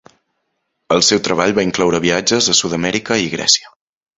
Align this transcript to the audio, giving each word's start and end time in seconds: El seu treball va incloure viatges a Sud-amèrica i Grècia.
El 0.95 1.03
seu 1.09 1.21
treball 1.27 1.53
va 1.59 1.65
incloure 1.67 2.01
viatges 2.07 2.51
a 2.55 2.59
Sud-amèrica 2.61 3.19
i 3.27 3.33
Grècia. 3.37 3.75